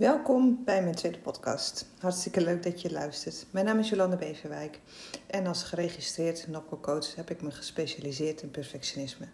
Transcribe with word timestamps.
Welkom 0.00 0.64
bij 0.64 0.82
mijn 0.82 0.94
tweede 0.94 1.18
podcast. 1.18 1.86
Hartstikke 1.98 2.40
leuk 2.40 2.62
dat 2.62 2.82
je 2.82 2.92
luistert. 2.92 3.46
Mijn 3.50 3.64
naam 3.64 3.78
is 3.78 3.88
Jolande 3.88 4.16
Beverwijk 4.16 4.80
en 5.26 5.46
als 5.46 5.62
geregistreerd 5.62 6.48
Nopco-coach 6.48 7.14
heb 7.14 7.30
ik 7.30 7.42
me 7.42 7.50
gespecialiseerd 7.50 8.42
in 8.42 8.50
perfectionisme. 8.50 9.26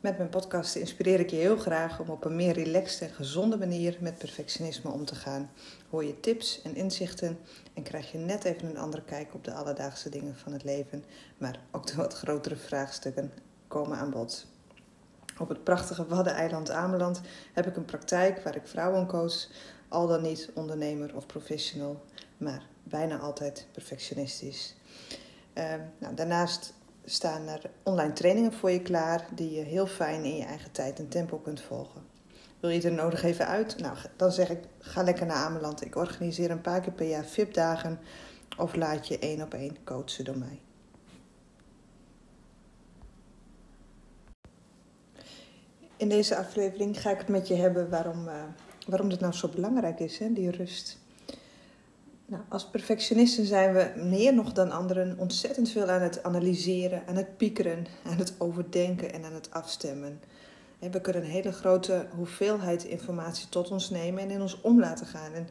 Met 0.00 0.18
mijn 0.18 0.28
podcast 0.28 0.74
inspireer 0.74 1.20
ik 1.20 1.30
je 1.30 1.36
heel 1.36 1.56
graag 1.56 2.00
om 2.00 2.08
op 2.08 2.24
een 2.24 2.36
meer 2.36 2.52
relaxed 2.52 3.08
en 3.08 3.14
gezonde 3.14 3.58
manier 3.58 3.96
met 4.00 4.18
perfectionisme 4.18 4.90
om 4.90 5.04
te 5.04 5.14
gaan. 5.14 5.50
Hoor 5.90 6.04
je 6.04 6.20
tips 6.20 6.62
en 6.62 6.74
inzichten 6.74 7.38
en 7.74 7.82
krijg 7.82 8.12
je 8.12 8.18
net 8.18 8.44
even 8.44 8.68
een 8.68 8.78
andere 8.78 9.02
kijk 9.04 9.34
op 9.34 9.44
de 9.44 9.52
alledaagse 9.52 10.08
dingen 10.08 10.36
van 10.36 10.52
het 10.52 10.64
leven, 10.64 11.04
maar 11.38 11.60
ook 11.70 11.86
de 11.86 11.96
wat 11.96 12.14
grotere 12.14 12.56
vraagstukken 12.56 13.32
komen 13.68 13.98
aan 13.98 14.10
bod. 14.10 14.51
Op 15.42 15.48
het 15.48 15.64
prachtige 15.64 16.06
Waddeneiland 16.06 16.70
Ameland 16.70 17.20
heb 17.52 17.66
ik 17.66 17.76
een 17.76 17.84
praktijk 17.84 18.42
waar 18.42 18.56
ik 18.56 18.66
vrouwen 18.66 19.06
coach, 19.06 19.48
al 19.88 20.06
dan 20.06 20.22
niet 20.22 20.50
ondernemer 20.54 21.16
of 21.16 21.26
professional, 21.26 22.02
maar 22.36 22.66
bijna 22.82 23.18
altijd 23.18 23.66
perfectionistisch. 23.72 24.74
Uh, 25.54 25.64
nou, 25.98 26.14
daarnaast 26.14 26.74
staan 27.04 27.48
er 27.48 27.70
online 27.82 28.12
trainingen 28.12 28.52
voor 28.52 28.70
je 28.70 28.82
klaar 28.82 29.26
die 29.34 29.50
je 29.52 29.62
heel 29.62 29.86
fijn 29.86 30.24
in 30.24 30.36
je 30.36 30.44
eigen 30.44 30.70
tijd 30.70 30.98
en 30.98 31.08
tempo 31.08 31.38
kunt 31.38 31.60
volgen. 31.60 32.02
Wil 32.60 32.70
je 32.70 32.82
er 32.82 32.92
nodig 32.92 33.22
even 33.22 33.46
uit? 33.46 33.78
Nou, 33.78 33.96
dan 34.16 34.32
zeg 34.32 34.50
ik 34.50 34.60
ga 34.78 35.02
lekker 35.02 35.26
naar 35.26 35.44
Ameland. 35.44 35.84
Ik 35.84 35.96
organiseer 35.96 36.50
een 36.50 36.60
paar 36.60 36.80
keer 36.80 36.92
per 36.92 37.08
jaar 37.08 37.24
VIP-dagen 37.24 38.00
of 38.58 38.74
laat 38.74 39.08
je 39.08 39.18
één 39.18 39.42
op 39.42 39.54
één 39.54 39.84
coachen 39.84 40.24
door 40.24 40.38
mij. 40.38 40.60
In 46.02 46.08
deze 46.08 46.36
aflevering 46.36 47.00
ga 47.00 47.10
ik 47.10 47.18
het 47.18 47.28
met 47.28 47.48
je 47.48 47.54
hebben 47.54 47.90
waarom, 47.90 48.26
uh, 48.26 48.34
waarom 48.86 49.08
dit 49.08 49.20
nou 49.20 49.32
zo 49.32 49.48
belangrijk 49.48 50.00
is, 50.00 50.18
hè, 50.18 50.32
die 50.32 50.50
rust. 50.50 50.98
Nou, 52.26 52.42
als 52.48 52.66
perfectionisten 52.70 53.44
zijn 53.44 53.74
we 53.74 53.92
meer 53.96 54.34
nog 54.34 54.52
dan 54.52 54.70
anderen 54.70 55.18
ontzettend 55.18 55.70
veel 55.70 55.88
aan 55.88 56.02
het 56.02 56.22
analyseren, 56.22 57.02
aan 57.06 57.16
het 57.16 57.36
piekeren, 57.36 57.86
aan 58.04 58.16
het 58.16 58.34
overdenken 58.38 59.12
en 59.12 59.24
aan 59.24 59.32
het 59.32 59.50
afstemmen. 59.50 60.20
we 60.78 61.00
kunnen 61.00 61.22
een 61.22 61.30
hele 61.30 61.52
grote 61.52 62.06
hoeveelheid 62.16 62.84
informatie 62.84 63.48
tot 63.48 63.70
ons 63.70 63.90
nemen 63.90 64.22
en 64.22 64.30
in 64.30 64.42
ons 64.42 64.60
om 64.60 64.80
laten 64.80 65.06
gaan. 65.06 65.32
En 65.32 65.48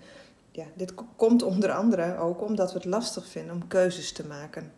ja, 0.51 0.65
dit 0.75 0.93
komt 1.15 1.43
onder 1.43 1.71
andere 1.71 2.17
ook 2.17 2.41
omdat 2.41 2.71
we 2.71 2.77
het 2.77 2.87
lastig 2.87 3.27
vinden 3.27 3.55
om 3.55 3.67
keuzes 3.67 4.11
te 4.11 4.27
maken. 4.27 4.71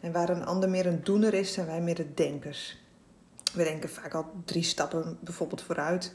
En 0.00 0.12
waar 0.12 0.28
een 0.28 0.46
ander 0.46 0.70
meer 0.70 0.86
een 0.86 1.04
doener 1.04 1.34
is, 1.34 1.52
zijn 1.52 1.66
wij 1.66 1.80
meer 1.80 1.94
de 1.94 2.14
denkers. 2.14 2.76
We 3.54 3.64
denken 3.64 3.88
vaak 3.88 4.14
al 4.14 4.30
drie 4.44 4.62
stappen 4.62 5.18
bijvoorbeeld 5.20 5.62
vooruit 5.62 6.12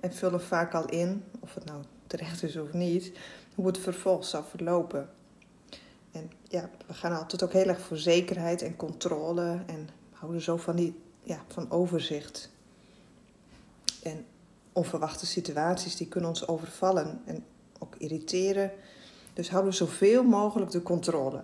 en 0.00 0.12
vullen 0.12 0.42
vaak 0.42 0.74
al 0.74 0.88
in, 0.88 1.24
of 1.40 1.54
het 1.54 1.64
nou 1.64 1.82
terecht 2.06 2.42
is 2.42 2.56
of 2.56 2.72
niet, 2.72 3.12
hoe 3.54 3.66
het 3.66 3.78
vervolg 3.78 4.24
zal 4.24 4.44
verlopen. 4.44 5.10
En 6.12 6.30
ja, 6.48 6.70
we 6.86 6.94
gaan 6.94 7.16
altijd 7.18 7.42
ook 7.42 7.52
heel 7.52 7.66
erg 7.66 7.80
voor 7.80 7.96
zekerheid 7.96 8.62
en 8.62 8.76
controle 8.76 9.62
en 9.66 9.88
houden 10.12 10.40
zo 10.40 10.56
van, 10.56 10.76
die, 10.76 11.00
ja, 11.22 11.44
van 11.48 11.70
overzicht. 11.70 12.50
En 14.02 14.26
onverwachte 14.72 15.26
situaties 15.26 15.96
die 15.96 16.08
kunnen 16.08 16.30
ons 16.30 16.48
overvallen 16.48 17.20
en 17.24 17.44
ook 17.78 17.94
irriteren. 17.98 18.72
Dus 19.32 19.50
houden 19.50 19.70
we 19.70 19.76
zoveel 19.76 20.22
mogelijk 20.22 20.70
de 20.70 20.82
controle. 20.82 21.42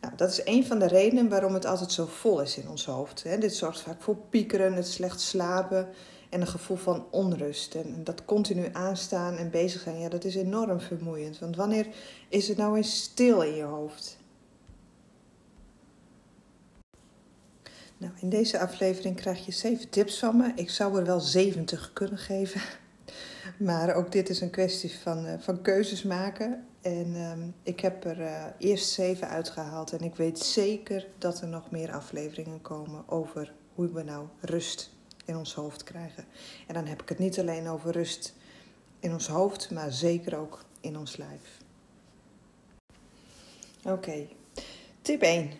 Nou, 0.00 0.14
dat 0.16 0.30
is 0.30 0.40
een 0.44 0.66
van 0.66 0.78
de 0.78 0.86
redenen 0.86 1.28
waarom 1.28 1.54
het 1.54 1.66
altijd 1.66 1.92
zo 1.92 2.06
vol 2.06 2.40
is 2.40 2.56
in 2.56 2.68
ons 2.68 2.86
hoofd. 2.86 3.22
Dit 3.40 3.54
zorgt 3.54 3.80
vaak 3.80 4.02
voor 4.02 4.16
piekeren, 4.16 4.74
het 4.74 4.88
slecht 4.88 5.20
slapen 5.20 5.88
en 6.30 6.40
een 6.40 6.46
gevoel 6.46 6.76
van 6.76 7.06
onrust. 7.10 7.74
En 7.74 8.04
dat 8.04 8.24
continu 8.24 8.68
aanstaan 8.72 9.36
en 9.36 9.50
bezig 9.50 9.80
zijn, 9.80 9.98
ja, 9.98 10.08
dat 10.08 10.24
is 10.24 10.34
enorm 10.34 10.80
vermoeiend. 10.80 11.38
Want 11.38 11.56
wanneer 11.56 11.86
is 12.28 12.48
het 12.48 12.56
nou 12.56 12.76
eens 12.76 13.02
stil 13.02 13.42
in 13.42 13.54
je 13.54 13.62
hoofd? 13.62 14.16
Nou, 17.98 18.12
in 18.20 18.28
deze 18.28 18.58
aflevering 18.58 19.16
krijg 19.16 19.46
je 19.46 19.52
zeven 19.52 19.88
tips 19.88 20.18
van 20.18 20.36
me. 20.36 20.52
Ik 20.54 20.70
zou 20.70 20.98
er 20.98 21.04
wel 21.04 21.20
70 21.20 21.92
kunnen 21.92 22.18
geven. 22.18 22.60
Maar 23.58 23.94
ook 23.94 24.12
dit 24.12 24.28
is 24.28 24.40
een 24.40 24.50
kwestie 24.50 24.98
van, 25.02 25.26
uh, 25.26 25.32
van 25.38 25.62
keuzes 25.62 26.02
maken. 26.02 26.66
En 26.88 27.16
um, 27.16 27.54
ik 27.62 27.80
heb 27.80 28.04
er 28.04 28.20
uh, 28.20 28.44
eerst 28.58 28.90
zeven 28.90 29.28
uitgehaald. 29.28 29.92
En 29.92 30.00
ik 30.00 30.14
weet 30.14 30.38
zeker 30.38 31.06
dat 31.18 31.40
er 31.40 31.48
nog 31.48 31.70
meer 31.70 31.92
afleveringen 31.92 32.62
komen 32.62 33.08
over 33.08 33.52
hoe 33.74 33.92
we 33.92 34.02
nou 34.02 34.26
rust 34.40 34.90
in 35.24 35.36
ons 35.36 35.54
hoofd 35.54 35.84
krijgen. 35.84 36.24
En 36.66 36.74
dan 36.74 36.86
heb 36.86 37.02
ik 37.02 37.08
het 37.08 37.18
niet 37.18 37.38
alleen 37.38 37.68
over 37.68 37.92
rust 37.92 38.34
in 39.00 39.12
ons 39.12 39.28
hoofd, 39.28 39.70
maar 39.70 39.92
zeker 39.92 40.38
ook 40.38 40.64
in 40.80 40.98
ons 40.98 41.16
lijf. 41.16 41.60
Oké, 43.84 44.26
tip 45.02 45.22
1. 45.22 45.50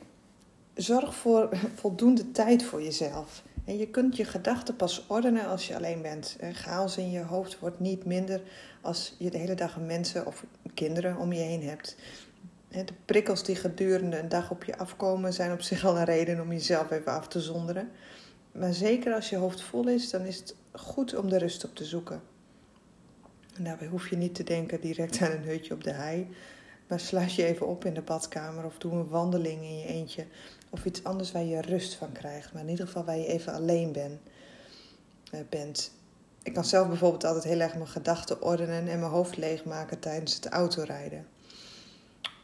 Zorg 0.75 1.15
voor 1.15 1.49
voldoende 1.81 2.31
tijd 2.31 2.63
voor 2.63 2.83
jezelf. 2.83 3.43
En 3.69 3.77
je 3.77 3.89
kunt 3.89 4.17
je 4.17 4.25
gedachten 4.25 4.77
pas 4.77 5.05
ordenen 5.07 5.47
als 5.47 5.67
je 5.67 5.77
alleen 5.77 6.03
bent. 6.03 6.37
Chaos 6.53 6.97
in 6.97 7.11
je 7.11 7.23
hoofd 7.23 7.59
wordt 7.59 7.81
niet 7.81 8.05
minder 8.05 8.41
als 8.81 9.15
je 9.19 9.31
de 9.31 9.39
hele 9.39 9.55
dag 9.55 9.81
mensen 9.81 10.27
of 10.27 10.45
kinderen 10.75 11.17
om 11.17 11.33
je 11.33 11.41
heen 11.41 11.63
hebt. 11.63 11.97
De 12.69 12.85
prikkels 13.05 13.45
die 13.45 13.57
gedurende 13.57 14.19
een 14.19 14.29
dag 14.29 14.51
op 14.51 14.65
je 14.65 14.79
afkomen 14.79 15.33
zijn 15.33 15.53
op 15.53 15.61
zich 15.61 15.85
al 15.85 15.99
een 15.99 16.05
reden 16.05 16.41
om 16.41 16.53
jezelf 16.53 16.91
even 16.91 17.13
af 17.13 17.29
te 17.29 17.41
zonderen. 17.41 17.91
Maar 18.53 18.73
zeker 18.73 19.15
als 19.15 19.31
je 19.31 19.37
hoofd 19.37 19.61
vol 19.61 19.89
is, 19.89 20.11
dan 20.11 20.25
is 20.25 20.37
het 20.37 20.55
goed 20.73 21.17
om 21.17 21.29
de 21.29 21.39
rust 21.39 21.65
op 21.65 21.75
te 21.75 21.85
zoeken. 21.85 22.23
En 23.55 23.65
daarbij 23.65 23.89
hoef 23.89 24.09
je 24.11 24.17
niet 24.17 24.35
te 24.35 24.45
denken 24.45 24.81
direct 24.81 25.21
aan 25.21 25.31
een 25.31 25.43
hutje 25.43 25.75
op 25.75 25.85
de 25.85 25.93
hei. 25.93 26.29
Maar 26.87 27.01
sluit 27.01 27.35
je 27.35 27.45
even 27.45 27.67
op 27.67 27.85
in 27.85 27.95
de 27.95 28.03
badkamer 28.03 28.65
of 28.65 28.79
doe 28.79 28.93
een 28.93 29.09
wandeling 29.09 29.63
in 29.63 29.79
je 29.79 29.87
eentje. 29.87 30.27
Of 30.71 30.85
iets 30.85 31.05
anders 31.05 31.33
waar 31.33 31.45
je 31.45 31.61
rust 31.61 31.95
van 31.95 32.13
krijgt. 32.13 32.53
Maar 32.53 32.63
in 32.63 32.69
ieder 32.69 32.87
geval 32.87 33.05
waar 33.05 33.19
je 33.19 33.27
even 33.27 33.53
alleen 33.53 33.97
uh, 33.97 35.41
bent. 35.49 35.93
Ik 36.43 36.53
kan 36.55 36.65
zelf 36.65 36.89
bijvoorbeeld 36.89 37.25
altijd 37.25 37.45
heel 37.45 37.61
erg 37.61 37.75
mijn 37.75 37.89
gedachten 37.89 38.43
ordenen 38.43 38.89
en 38.89 38.99
mijn 38.99 39.11
hoofd 39.11 39.37
leegmaken 39.37 39.99
tijdens 39.99 40.35
het 40.35 40.47
autorijden. 40.47 41.27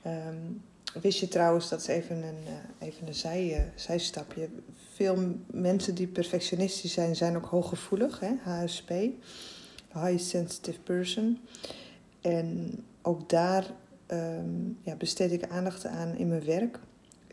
Um, 0.07 0.62
wist 1.01 1.21
je 1.21 1.29
trouwens, 1.29 1.69
dat 1.69 1.81
is 1.81 1.87
even 1.87 2.23
een, 2.23 2.43
uh, 2.47 2.89
even 2.89 3.07
een 3.07 3.15
zij, 3.15 3.59
uh, 3.59 3.62
zijstapje. 3.75 4.49
Veel 4.95 5.35
mensen 5.47 5.95
die 5.95 6.06
perfectionistisch 6.06 6.93
zijn, 6.93 7.17
zijn 7.17 7.37
ook 7.37 7.47
hooggevoelig, 7.47 8.21
hè? 8.21 8.33
HSP, 8.43 8.91
High 9.93 10.19
Sensitive 10.19 10.81
Person. 10.81 11.41
En 12.21 12.79
ook 13.03 13.29
daar 13.29 13.67
um, 14.06 14.79
ja, 14.83 14.95
besteed 14.95 15.33
ik 15.33 15.49
aandacht 15.49 15.87
aan 15.87 16.17
in 16.17 16.29
mijn 16.29 16.45
werk. 16.45 16.79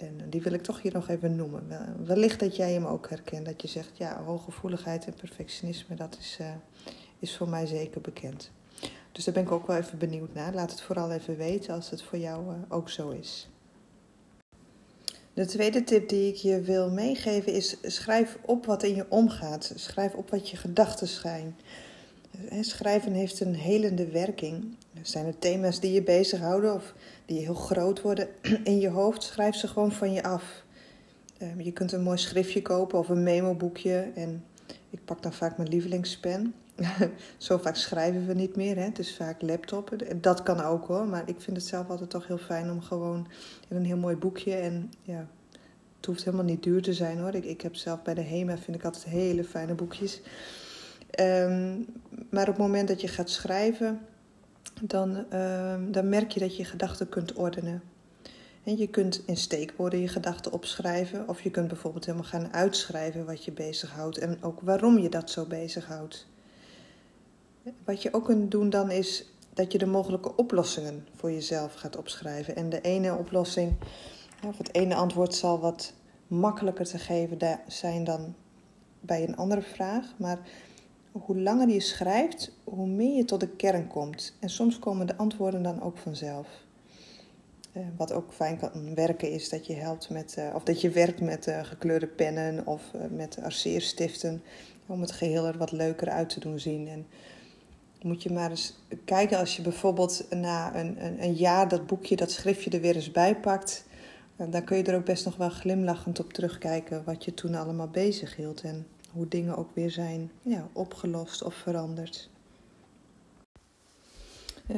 En 0.02 0.30
die 0.30 0.42
wil 0.42 0.54
ik 0.54 0.64
toch 0.64 0.82
hier 0.82 0.94
nog 0.94 1.10
even 1.10 1.36
noemen. 1.36 1.96
Wellicht 2.06 2.40
dat 2.40 2.56
jij 2.56 2.74
hem 2.74 2.86
ook 2.86 3.10
herkent. 3.10 3.46
Dat 3.46 3.62
je 3.62 3.68
zegt, 3.68 3.98
ja, 3.98 4.24
hooggevoeligheid 4.24 5.06
en 5.06 5.14
perfectionisme, 5.14 5.96
dat 5.96 6.18
is, 6.20 6.38
uh, 6.42 6.48
is 7.20 7.38
voor 7.38 7.50
mij 7.50 7.66
zeker 7.66 8.02
bekend. 8.02 8.52
Dus 9.12 9.24
daar 9.24 9.34
ben 9.34 9.44
ik 9.44 9.52
ook 9.52 9.68
wel 9.68 9.78
even 9.78 9.98
benieuwd 9.98 10.34
naar. 10.34 10.54
Laat 10.54 10.72
het 10.72 10.82
vooral 10.82 11.12
even 11.12 11.38
weten 11.38 11.74
als 11.74 11.90
het 11.90 12.02
voor 12.02 12.18
jou 12.18 12.46
uh, 12.46 12.58
ook 12.70 12.90
zo 12.90 13.10
is. 13.10 13.50
De 15.34 15.46
tweede 15.46 15.84
tip 15.84 16.10
die 16.10 16.28
ik 16.28 16.36
je 16.36 16.62
wil 16.62 16.92
meegeven 16.92 17.54
is: 17.54 17.78
schrijf 17.82 18.38
op 18.46 18.66
wat 18.66 18.84
in 18.84 18.96
je 18.96 19.06
omgaat. 19.10 19.74
Schrijf 19.76 20.14
op 20.14 20.30
wat 20.30 20.50
je 20.50 20.58
gedachten 20.58 21.08
zijn. 21.08 21.56
Schrijven 22.62 23.14
heeft 23.14 23.40
een 23.40 23.56
helende 23.56 24.08
werking. 24.08 24.76
Zijn 25.02 25.26
er 25.26 25.40
thema's 25.40 25.80
die 25.80 25.92
je 25.92 26.04
bezighouden 26.04 26.74
of 26.74 26.94
die 27.26 27.40
heel 27.40 27.54
groot 27.54 28.02
worden 28.02 28.28
in 28.64 28.80
je 28.80 28.90
hoofd? 28.90 29.24
Schrijf 29.24 29.56
ze 29.56 29.68
gewoon 29.68 29.92
van 29.92 30.14
je 30.14 30.24
af. 30.24 30.64
Ehm, 31.38 31.60
je 31.60 31.72
kunt 31.72 31.92
een 31.92 32.04
mooi 32.04 32.18
schriftje 32.18 32.62
kopen 32.62 33.00
of 33.00 33.10
een 33.10 33.24
memoboekje. 33.24 34.12
En 34.16 34.44
ik 34.90 35.06
pak 35.06 35.22
dan 35.24 35.34
vaak 35.34 35.58
mijn 35.58 35.70
lievelingspen. 35.70 36.54
Zo 37.38 37.58
vaak 37.58 37.76
schrijven 37.76 38.28
we 38.28 38.34
niet 38.34 38.56
meer. 38.56 38.76
Hè? 38.76 38.82
Het 38.82 39.00
is 39.00 39.16
vaak 39.16 39.42
laptop. 39.42 39.96
Dat 40.22 40.44
kan 40.44 40.62
ook 40.62 40.88
hoor. 40.88 41.06
Maar 41.06 41.24
ik 41.26 41.42
vind 41.42 41.58
het 41.58 41.66
zelf 41.66 41.90
altijd 41.90 42.10
toch 42.10 42.28
heel 42.28 42.38
fijn 42.38 42.72
om 42.72 42.82
gewoon 42.82 43.28
in 43.70 43.76
een 43.76 43.86
heel 43.86 43.98
mooi 43.98 44.16
boekje. 44.16 44.56
En 44.56 44.92
ja, 45.02 45.28
het 45.98 46.06
hoeft 46.06 46.24
helemaal 46.24 46.46
niet 46.46 46.64
duur 46.64 46.82
te 46.82 46.94
zijn 46.94 47.18
hoor. 47.20 47.36
Ik, 47.36 47.46
ik 47.46 47.62
heb 47.62 47.76
zelf 47.76 48.02
bij 48.02 48.14
de 48.14 48.22
HEMA 48.22 48.58
vind 48.58 48.78
ik 48.78 48.86
altijd 48.86 49.04
hele 49.04 49.44
fijne 49.44 49.74
boekjes. 49.74 50.22
Um, 51.20 51.86
maar 52.30 52.48
op 52.48 52.48
het 52.48 52.58
moment 52.58 52.88
dat 52.88 53.02
je 53.02 53.08
gaat 53.08 53.30
schrijven, 53.30 54.00
dan, 54.82 55.34
um, 55.34 55.92
dan 55.92 56.10
merk 56.10 56.32
je 56.32 56.40
dat 56.40 56.58
je 56.58 56.66
gedachten 56.66 57.10
kunt 57.10 57.34
ordenen. 57.34 57.82
En 58.64 58.78
je 58.78 58.88
kunt 58.88 59.22
in 59.26 59.38
steekwoorden 59.38 60.00
je 60.00 60.08
gedachten 60.08 60.52
opschrijven. 60.52 61.28
Of 61.28 61.42
je 61.42 61.50
kunt 61.50 61.68
bijvoorbeeld 61.68 62.06
helemaal 62.06 62.28
gaan 62.28 62.54
uitschrijven 62.54 63.26
wat 63.26 63.46
je 63.46 63.52
bezighoudt. 63.52 64.18
En 64.18 64.38
ook 64.42 64.60
waarom 64.62 64.98
je 64.98 65.10
dat 65.10 65.30
zo 65.30 65.46
bezighoudt. 65.46 66.28
Wat 67.84 68.02
je 68.02 68.14
ook 68.14 68.26
kunt 68.26 68.52
doen 68.52 68.70
dan 68.70 68.92
is 68.92 69.26
dat 69.54 69.72
je 69.72 69.78
de 69.78 69.86
mogelijke 69.86 70.36
oplossingen 70.36 71.08
voor 71.16 71.32
jezelf 71.32 71.74
gaat 71.74 71.98
opschrijven. 71.98 72.56
En 72.56 72.70
de 72.70 72.82
ene 72.82 73.16
oplossing, 73.16 73.74
of 74.46 74.58
het 74.58 74.74
ene 74.74 74.96
antwoord 74.96 75.36
zal 75.36 75.60
wat 75.60 75.94
makkelijker 76.28 76.86
te 76.86 76.98
geven 76.98 77.38
zijn 77.68 78.04
dan 78.04 78.36
bij 79.00 79.24
een 79.24 79.36
andere 79.36 79.62
vraag. 79.62 80.06
Maar 80.18 80.40
hoe 81.12 81.40
langer 81.40 81.70
je 81.70 81.80
schrijft, 81.80 82.52
hoe 82.64 82.88
meer 82.88 83.16
je 83.16 83.26
tot 83.26 83.40
de 83.40 83.50
kern 83.50 83.88
komt. 83.88 84.34
En 84.40 84.50
soms 84.50 84.80
komen 84.80 85.08
de 85.08 85.18
antwoorden 85.18 85.64
dan 85.64 85.82
ook 85.82 85.98
vanzelf. 85.98 86.48
Uh, 87.74 87.84
wat 87.98 88.14
ook 88.14 88.34
fijn 88.34 88.58
kan 88.58 88.96
werken 88.96 89.32
is 89.32 89.50
dat 89.50 89.66
je 89.66 89.74
helpt 89.74 90.10
met, 90.10 90.36
uh, 90.40 90.56
of 90.56 90.64
dat 90.64 90.82
je 90.82 90.90
werkt 90.90 91.22
met 91.22 91.48
uh, 91.48 91.64
gekleurde 91.64 92.08
pennen 92.08 92.68
of 92.68 92.82
met 93.10 93.40
arceerstiften 93.44 94.44
om 94.86 95.02
het 95.02 95.12
geheel 95.12 95.46
er 95.46 95.58
wat 95.58 95.72
leuker 95.72 96.10
uit 96.10 96.30
te 96.30 96.40
doen 96.40 96.60
zien. 96.60 96.88
En 96.88 97.06
moet 98.02 98.24
je 98.24 98.32
maar 98.32 98.50
eens 98.50 98.74
kijken 99.06 99.38
als 99.38 99.56
je 99.56 99.62
bijvoorbeeld 99.62 100.26
na 100.30 100.76
een, 100.76 101.06
een, 101.06 101.24
een 101.24 101.34
jaar 101.34 101.68
dat 101.68 101.88
boekje, 101.88 102.16
dat 102.16 102.32
schriftje 102.32 102.70
er 102.70 102.82
weer 102.82 102.96
eens 102.96 103.12
bij 103.12 103.36
pakt. 103.36 103.86
Dan 104.36 104.64
kun 104.64 104.78
je 104.78 104.84
er 104.84 104.96
ook 104.96 105.06
best 105.06 105.26
nog 105.26 105.38
wel 105.38 105.50
glimlachend 105.50 106.20
op 106.20 106.34
terugkijken 106.34 107.04
wat 107.06 107.26
je 107.26 107.34
toen 107.34 107.56
allemaal 107.56 107.88
bezig 107.88 108.36
hield. 108.36 108.62
En 108.62 108.88
hoe 109.14 109.28
dingen 109.28 109.58
ook 109.58 109.70
weer 109.74 109.92
zijn 109.92 110.32
ja, 110.42 110.68
opgelost 110.74 111.44
of 111.44 111.54
veranderd. 111.54 112.30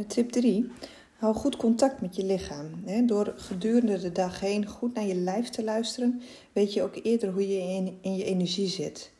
tip 0.07 0.31
3. 0.31 0.71
Hou 1.17 1.35
goed 1.35 1.55
contact 1.55 2.01
met 2.01 2.15
je 2.15 2.25
lichaam. 2.25 2.83
Door 3.05 3.33
gedurende 3.37 3.99
de 3.99 4.11
dag 4.11 4.39
heen 4.39 4.67
goed 4.67 4.93
naar 4.93 5.05
je 5.05 5.15
lijf 5.15 5.49
te 5.49 5.63
luisteren, 5.63 6.21
weet 6.53 6.73
je 6.73 6.83
ook 6.83 6.99
eerder 7.03 7.31
hoe 7.31 7.47
je 7.47 7.59
in, 7.59 7.97
in 8.01 8.15
je 8.15 8.23
energie 8.23 8.67
zit. 8.67 9.11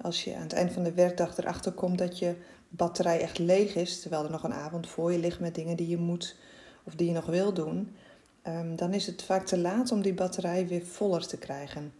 Als 0.00 0.24
je 0.24 0.34
aan 0.34 0.42
het 0.42 0.52
eind 0.52 0.72
van 0.72 0.82
de 0.82 0.92
werkdag 0.92 1.38
erachter 1.38 1.72
komt 1.72 1.98
dat 1.98 2.18
je 2.18 2.34
batterij 2.68 3.20
echt 3.20 3.38
leeg 3.38 3.74
is, 3.74 4.00
terwijl 4.00 4.24
er 4.24 4.30
nog 4.30 4.42
een 4.42 4.52
avond 4.52 4.88
voor 4.88 5.12
je 5.12 5.18
ligt 5.18 5.40
met 5.40 5.54
dingen 5.54 5.76
die 5.76 5.88
je 5.88 5.96
moet 5.96 6.36
of 6.84 6.94
die 6.94 7.06
je 7.06 7.12
nog 7.12 7.26
wil 7.26 7.52
doen, 7.52 7.96
ehm, 8.42 8.76
dan 8.76 8.92
is 8.92 9.06
het 9.06 9.22
vaak 9.22 9.46
te 9.46 9.58
laat 9.58 9.92
om 9.92 10.02
die 10.02 10.14
batterij 10.14 10.66
weer 10.66 10.86
voller 10.86 11.26
te 11.26 11.38
krijgen. 11.38 11.92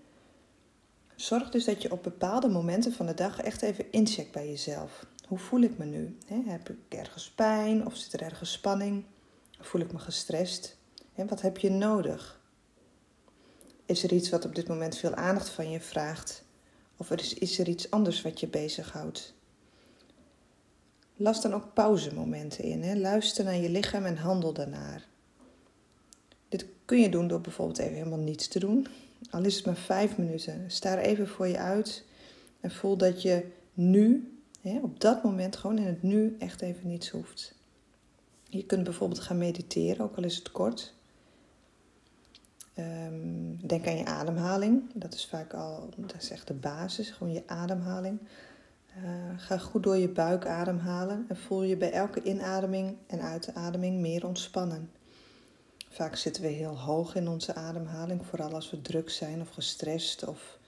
Zorg 1.17 1.51
dus 1.51 1.65
dat 1.65 1.83
je 1.83 1.93
op 1.93 2.03
bepaalde 2.03 2.49
momenten 2.49 2.93
van 2.93 3.07
de 3.07 3.15
dag 3.15 3.41
echt 3.41 3.63
even 3.63 3.93
incheckt 3.93 4.33
bij 4.33 4.49
jezelf. 4.49 5.07
Hoe 5.29 5.39
voel 5.39 5.61
ik 5.61 5.79
me 5.79 5.85
nu? 5.85 6.17
heb 6.47 6.69
ik 6.69 6.77
ergens 6.89 7.31
pijn 7.31 7.87
of 7.87 7.97
zit 7.97 8.13
er 8.13 8.23
ergens 8.23 8.53
spanning? 8.53 9.05
Voel 9.61 9.81
ik 9.81 9.93
me 9.93 9.99
gestrest? 9.99 10.77
wat 11.15 11.41
heb 11.41 11.59
je 11.59 11.71
nodig? 11.71 12.41
Is 13.87 14.03
er 14.03 14.13
iets 14.13 14.31
wat 14.31 14.45
op 14.45 14.55
dit 14.55 14.69
moment 14.69 14.97
veel 14.97 15.15
aandacht 15.15 15.49
van 15.49 15.71
je 15.71 15.81
vraagt? 15.81 16.45
Of 16.97 17.11
is, 17.11 17.35
is 17.35 17.59
er 17.59 17.69
iets 17.69 17.91
anders 17.91 18.23
wat 18.23 18.41
je 18.41 18.47
bezighoudt? 18.47 19.35
Las 21.17 21.43
dan 21.43 21.55
ook 21.55 21.75
pauzemomenten 21.75 22.65
in. 22.65 23.01
Luister 23.01 23.45
naar 23.45 23.57
je 23.57 23.71
lichaam 23.71 24.05
en 24.05 24.17
handel 24.17 24.53
daarnaar. 24.53 25.07
Dit 26.49 26.67
kun 26.85 27.01
je 27.01 27.09
doen 27.09 27.29
door 27.29 27.41
bijvoorbeeld 27.41 27.79
even 27.79 27.95
helemaal 27.95 28.19
niets 28.19 28.49
te 28.49 28.59
doen. 28.59 28.87
Al 29.31 29.45
is 29.45 29.57
het 29.57 29.67
maar 29.67 29.77
vijf 29.77 30.19
minuten. 30.19 30.65
Sta 30.67 30.97
er 30.97 31.05
even 31.05 31.29
voor 31.29 31.47
je 31.47 31.59
uit 31.59 32.05
en 32.61 32.71
voel 32.71 32.97
dat 32.97 33.23
je 33.23 33.47
nu, 33.75 34.33
hè, 34.61 34.79
op 34.83 35.01
dat 35.01 35.23
moment, 35.23 35.57
gewoon 35.57 35.79
in 35.79 35.87
het 35.87 36.03
nu, 36.03 36.37
echt 36.39 36.61
even 36.61 36.89
niets 36.89 37.09
hoeft. 37.09 37.55
Je 38.49 38.67
kunt 38.67 38.85
bijvoorbeeld 38.85 39.21
gaan 39.21 39.39
mediteren, 39.39 40.05
ook 40.05 40.17
al 40.17 40.25
is 40.25 40.37
het 40.37 40.53
kort. 40.53 40.95
Um, 42.79 43.67
denk 43.67 43.87
aan 43.87 43.97
je 43.97 44.05
ademhaling. 44.05 44.83
Dat 44.95 45.15
is 45.15 45.27
vaak 45.27 45.55
al, 45.55 45.89
dat 45.97 46.23
is 46.23 46.31
echt 46.31 46.47
de 46.47 46.55
basis, 46.55 47.11
gewoon 47.11 47.33
je 47.33 47.43
ademhaling. 47.47 48.19
Uh, 49.05 49.11
ga 49.37 49.59
goed 49.59 49.83
door 49.83 49.97
je 49.97 50.09
buik 50.09 50.47
ademhalen 50.47 51.25
en 51.29 51.37
voel 51.37 51.63
je 51.63 51.77
bij 51.77 51.93
elke 51.93 52.23
inademing 52.23 52.97
en 53.07 53.21
uitademing 53.21 54.01
meer 54.01 54.27
ontspannen. 54.27 54.91
Vaak 55.97 56.17
zitten 56.17 56.43
we 56.43 56.49
heel 56.49 56.79
hoog 56.79 57.15
in 57.15 57.29
onze 57.29 57.55
ademhaling, 57.55 58.27
vooral 58.27 58.55
als 58.55 58.71
we 58.71 58.83
druk 58.83 59.11
zijn 59.11 59.41
of 59.41 59.51
gestrest. 59.51 60.25
Of, 60.25 60.59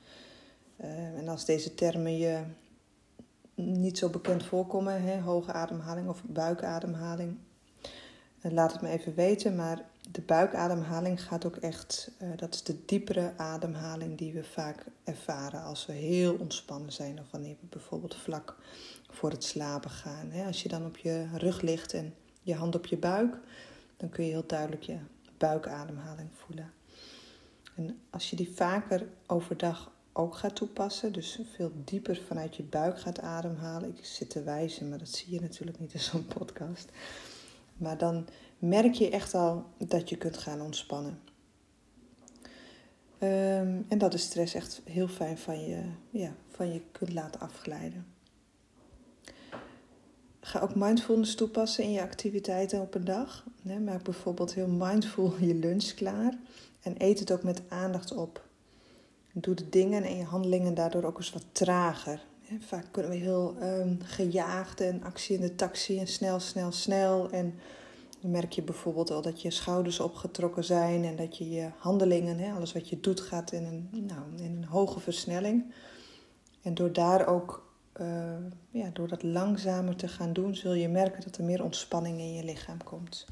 uh, 0.80 1.19
en 1.19 1.28
als 1.28 1.44
deze 1.44 1.75
termen 1.75 2.19
je 2.19 2.42
niet 3.54 3.98
zo 3.98 4.08
bekend 4.08 4.44
voorkomen, 4.44 5.02
hè, 5.02 5.20
hoge 5.20 5.52
ademhaling 5.52 6.08
of 6.08 6.22
buikademhaling, 6.25 7.36
uh, 8.42 8.52
laat 8.52 8.72
het 8.72 8.80
me 8.80 8.88
even 8.88 9.14
weten. 9.14 9.56
Maar 9.56 9.84
de 10.10 10.20
buikademhaling 10.20 11.22
gaat 11.22 11.44
ook 11.44 11.56
echt, 11.56 12.10
uh, 12.22 12.28
dat 12.36 12.54
is 12.54 12.62
de 12.62 12.84
diepere 12.84 13.32
ademhaling 13.36 14.19
die 14.19 14.32
we 14.32 14.44
vaak 14.44 14.84
ervaren 15.04 15.62
als 15.62 15.86
we 15.86 15.92
heel 15.92 16.34
ontspannen 16.34 16.92
zijn. 16.92 17.20
Of 17.20 17.30
wanneer 17.30 17.56
we 17.60 17.66
bijvoorbeeld 17.66 18.16
vlak 18.16 18.56
voor 19.10 19.30
het 19.30 19.44
slapen 19.44 19.90
gaan. 19.90 20.30
Hè. 20.30 20.46
Als 20.46 20.62
je 20.62 20.69
dan 20.69 20.86
op 20.86 20.96
je 20.96 21.26
rug 21.34 21.60
ligt 21.60 21.92
en 21.94 22.14
je 22.42 22.54
hand 22.54 22.75
op 22.75 22.86
je 22.86 22.96
buik, 22.96 23.38
dan 23.96 24.08
kun 24.08 24.25
je 24.25 24.30
heel 24.30 24.46
duidelijk 24.46 24.82
je 24.82 24.98
buikademhaling 25.38 26.29
voelen. 26.32 26.73
En 27.76 28.00
als 28.11 28.31
je 28.31 28.37
die 28.37 28.52
vaker 28.55 29.08
overdag 29.26 29.93
ook 30.12 30.37
gaat 30.37 30.56
toepassen, 30.56 31.12
dus 31.12 31.40
veel 31.55 31.73
dieper 31.85 32.23
vanuit 32.26 32.56
je 32.56 32.62
buik 32.62 33.00
gaat 33.00 33.20
ademhalen. 33.20 33.96
Ik 33.96 34.05
zit 34.05 34.31
te 34.31 34.43
wijzen, 34.43 34.88
maar 34.88 34.99
dat 34.99 35.08
zie 35.08 35.32
je 35.35 35.40
natuurlijk 35.40 35.79
niet 35.79 35.94
in 35.94 36.00
zo'n 36.00 36.26
podcast. 36.26 36.90
Maar 37.76 37.99
dan 37.99 38.26
merk 38.58 38.94
je 38.94 39.11
echt 39.11 39.35
al 39.35 39.67
dat 39.79 40.08
je 40.08 40.17
kunt 40.17 40.38
gaan 40.38 40.61
ontspannen. 40.61 41.20
Um, 43.20 43.85
en 43.88 43.99
dat 43.99 44.12
de 44.12 44.19
stress 44.19 44.55
echt 44.55 44.81
heel 44.85 45.08
fijn 45.08 45.38
van 45.38 45.61
je, 45.61 45.82
ja, 46.11 46.35
van 46.49 46.73
je 46.73 46.82
kunt 46.93 47.12
laten 47.12 47.40
afglijden. 47.40 48.06
Ga 50.48 50.60
ook 50.60 50.74
mindfulness 50.74 51.34
toepassen 51.34 51.84
in 51.84 51.92
je 51.92 52.02
activiteiten 52.02 52.80
op 52.80 52.94
een 52.94 53.04
dag. 53.04 53.44
Maak 53.84 54.02
bijvoorbeeld 54.02 54.54
heel 54.54 54.68
mindful 54.68 55.34
je 55.40 55.54
lunch 55.54 55.94
klaar 55.94 56.38
en 56.82 56.94
eet 56.98 57.18
het 57.18 57.32
ook 57.32 57.42
met 57.42 57.62
aandacht 57.68 58.14
op. 58.14 58.44
Doe 59.32 59.54
de 59.54 59.68
dingen 59.68 60.02
en 60.02 60.16
je 60.16 60.24
handelingen 60.24 60.74
daardoor 60.74 61.04
ook 61.04 61.16
eens 61.16 61.32
wat 61.32 61.44
trager. 61.52 62.24
Vaak 62.58 62.84
kunnen 62.90 63.10
we 63.10 63.16
heel 63.16 63.56
um, 63.62 63.98
gejaagd 64.02 64.80
en 64.80 65.02
actie 65.02 65.34
in 65.34 65.40
de 65.40 65.54
taxi 65.54 65.98
en 65.98 66.06
snel, 66.06 66.40
snel, 66.40 66.72
snel. 66.72 67.30
En 67.30 67.54
dan 68.20 68.30
merk 68.30 68.52
je 68.52 68.62
bijvoorbeeld 68.62 69.10
al 69.10 69.22
dat 69.22 69.42
je 69.42 69.50
schouders 69.50 70.00
opgetrokken 70.00 70.64
zijn 70.64 71.04
en 71.04 71.16
dat 71.16 71.36
je 71.36 71.50
je 71.50 71.70
handelingen, 71.78 72.54
alles 72.54 72.72
wat 72.72 72.88
je 72.88 73.00
doet, 73.00 73.20
gaat 73.20 73.52
in 73.52 73.64
een, 73.64 73.88
nou, 74.06 74.20
in 74.36 74.56
een 74.56 74.64
hoge 74.64 75.00
versnelling. 75.00 75.72
En 76.62 76.74
door 76.74 76.92
daar 76.92 77.26
ook 77.26 77.67
uh, 78.00 78.36
ja, 78.70 78.90
door 78.92 79.08
dat 79.08 79.22
langzamer 79.22 79.96
te 79.96 80.08
gaan 80.08 80.32
doen, 80.32 80.54
zul 80.54 80.72
je 80.72 80.88
merken 80.88 81.22
dat 81.22 81.36
er 81.36 81.44
meer 81.44 81.62
ontspanning 81.62 82.18
in 82.18 82.34
je 82.34 82.44
lichaam 82.44 82.82
komt. 82.84 83.26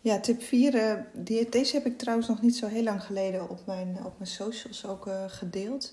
Ja, 0.00 0.20
tip 0.20 0.42
4, 0.42 0.74
uh, 0.74 0.92
eh, 0.92 1.50
deze 1.50 1.76
heb 1.76 1.86
ik 1.86 1.98
trouwens 1.98 2.28
nog 2.28 2.42
niet 2.42 2.56
zo 2.56 2.66
heel 2.66 2.82
lang 2.82 3.02
geleden 3.02 3.48
op 3.48 3.66
mijn, 3.66 4.04
op 4.04 4.12
mijn 4.18 4.30
socials 4.30 4.86
ook 4.86 5.06
uh, 5.06 5.24
gedeeld. 5.26 5.92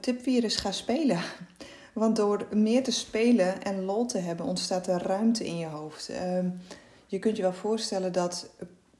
tip 0.00 0.22
4 0.22 0.44
is 0.44 0.56
ga 0.56 0.72
spelen. 0.72 1.20
Want 1.92 2.16
door 2.16 2.46
meer 2.52 2.82
te 2.82 2.90
spelen 2.90 3.62
en 3.62 3.84
lol 3.84 4.06
te 4.06 4.18
hebben, 4.18 4.46
ontstaat 4.46 4.86
er 4.86 5.02
ruimte 5.02 5.46
in 5.46 5.58
je 5.58 5.66
hoofd. 5.66 6.08
Ehm, 6.08 6.48
je 7.06 7.18
kunt 7.18 7.36
je 7.36 7.42
wel 7.42 7.52
voorstellen 7.52 8.12
dat 8.12 8.50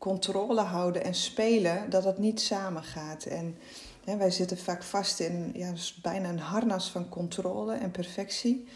controle 0.00 0.60
houden 0.60 1.04
en 1.04 1.14
spelen, 1.14 1.90
dat 1.90 2.02
dat 2.02 2.18
niet 2.18 2.40
samen 2.40 2.82
gaat. 2.82 3.24
En 3.24 3.56
wij 4.04 4.30
zitten 4.30 4.58
vaak 4.58 4.82
vast 4.82 5.20
in 5.20 5.50
ja, 5.54 5.72
bijna 6.02 6.28
een 6.28 6.38
harnas 6.38 6.90
van 6.90 7.08
controle 7.08 7.74
en 7.74 7.90
perfectie. 7.90 8.68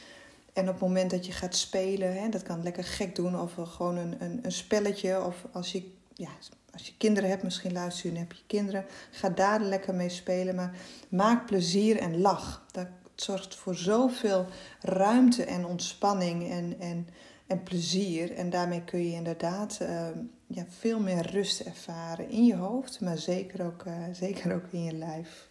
En 0.53 0.63
op 0.63 0.73
het 0.73 0.81
moment 0.81 1.11
dat 1.11 1.27
je 1.27 1.33
gaat 1.33 1.57
spelen, 1.57 2.23
hè, 2.23 2.29
dat 2.29 2.43
kan 2.43 2.63
lekker 2.63 2.85
gek 2.85 3.17
doen, 3.17 3.41
of 3.41 3.53
gewoon 3.63 3.97
een, 3.97 4.17
een, 4.19 4.39
een 4.43 4.53
spelletje, 4.53 5.25
of 5.25 5.37
als 5.53 5.73
je, 5.73 5.93
ja, 6.15 6.29
als 6.73 6.87
je 6.87 6.93
kinderen 6.97 7.31
hebt, 7.31 7.43
misschien 7.43 7.73
luister 7.73 8.07
je 8.07 8.15
en 8.15 8.21
heb 8.21 8.33
je 8.33 8.43
kinderen, 8.47 8.85
ga 9.11 9.29
daar 9.29 9.61
lekker 9.61 9.95
mee 9.95 10.09
spelen. 10.09 10.55
Maar 10.55 10.77
maak 11.09 11.47
plezier 11.47 11.97
en 11.97 12.21
lach. 12.21 12.67
Dat 12.73 12.87
zorgt 13.15 13.55
voor 13.55 13.75
zoveel 13.75 14.47
ruimte 14.81 15.45
en 15.45 15.67
ontspanning 15.67 16.51
en, 16.51 16.77
en, 16.79 17.09
en 17.47 17.63
plezier. 17.63 18.33
En 18.33 18.51
daarmee 18.51 18.83
kun 18.83 19.05
je 19.07 19.15
inderdaad. 19.15 19.79
Uh, 19.83 20.07
ja, 20.47 20.65
veel 20.69 21.01
meer 21.01 21.31
rust 21.31 21.61
ervaren 21.61 22.31
in 22.31 22.45
je 22.45 22.55
hoofd, 22.55 23.01
maar 23.01 23.19
zeker 23.19 23.65
ook, 23.65 23.85
uh, 23.85 24.05
zeker 24.13 24.55
ook 24.55 24.65
in 24.71 24.85
je 24.85 24.93
lijf. 24.93 25.49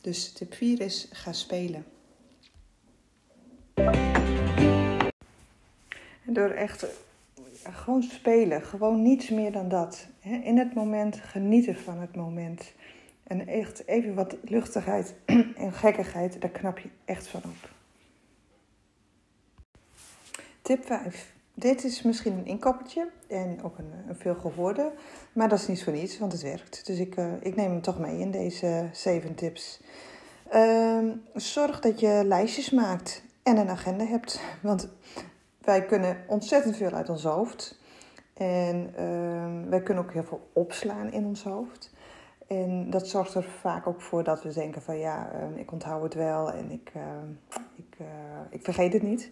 Dus 0.00 0.32
tip 0.32 0.54
4 0.54 0.80
is: 0.80 1.08
ga 1.12 1.32
spelen. 1.32 1.84
En 6.26 6.32
door 6.32 6.50
echt 6.50 6.86
gewoon 7.62 8.02
spelen, 8.02 8.62
gewoon 8.62 9.02
niets 9.02 9.30
meer 9.30 9.52
dan 9.52 9.68
dat. 9.68 10.06
In 10.20 10.58
het 10.58 10.74
moment 10.74 11.16
genieten 11.16 11.76
van 11.76 12.00
het 12.00 12.16
moment. 12.16 12.72
En 13.22 13.46
echt 13.46 13.86
even 13.86 14.14
wat 14.14 14.36
luchtigheid 14.42 15.14
en 15.56 15.72
gekkigheid, 15.72 16.40
daar 16.40 16.50
knap 16.50 16.78
je 16.78 16.88
echt 17.04 17.26
van 17.26 17.42
op. 17.44 17.70
Tip 20.62 20.86
5. 20.86 21.33
Dit 21.54 21.84
is 21.84 22.02
misschien 22.02 22.32
een 22.32 22.46
inkoppertje 22.46 23.08
en 23.28 23.62
ook 23.62 23.78
een, 23.78 24.16
veel 24.16 24.34
gehoorde, 24.34 24.92
maar 25.32 25.48
dat 25.48 25.58
is 25.58 25.66
niet 25.66 25.84
voor 25.84 25.92
niets, 25.92 26.18
want 26.18 26.32
het 26.32 26.42
werkt. 26.42 26.86
Dus 26.86 26.98
ik, 26.98 27.16
uh, 27.16 27.32
ik 27.40 27.56
neem 27.56 27.70
hem 27.70 27.80
toch 27.80 27.98
mee 27.98 28.18
in 28.18 28.30
deze 28.30 28.88
zeven 28.92 29.34
tips. 29.34 29.80
Uh, 30.54 31.10
zorg 31.34 31.80
dat 31.80 32.00
je 32.00 32.22
lijstjes 32.26 32.70
maakt 32.70 33.22
en 33.42 33.56
een 33.56 33.68
agenda 33.68 34.04
hebt, 34.04 34.40
want 34.62 34.88
wij 35.60 35.84
kunnen 35.84 36.16
ontzettend 36.26 36.76
veel 36.76 36.90
uit 36.90 37.08
ons 37.08 37.24
hoofd. 37.24 37.78
En 38.34 38.94
uh, 38.98 39.68
wij 39.70 39.82
kunnen 39.82 40.04
ook 40.04 40.12
heel 40.12 40.24
veel 40.24 40.50
opslaan 40.52 41.12
in 41.12 41.24
ons 41.24 41.44
hoofd. 41.44 41.90
En 42.46 42.90
dat 42.90 43.08
zorgt 43.08 43.34
er 43.34 43.44
vaak 43.60 43.86
ook 43.86 44.00
voor 44.00 44.24
dat 44.24 44.42
we 44.42 44.52
denken 44.52 44.82
van 44.82 44.98
ja, 44.98 45.30
ehm, 45.32 45.56
ik 45.56 45.72
onthoud 45.72 46.02
het 46.02 46.14
wel 46.14 46.52
en 46.52 46.70
ik, 46.70 46.90
ehm, 46.94 47.30
ik, 47.76 47.96
eh, 47.98 48.06
ik 48.50 48.64
vergeet 48.64 48.92
het 48.92 49.02
niet. 49.02 49.30